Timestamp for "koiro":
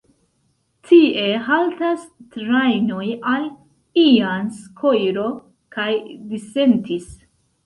4.81-5.29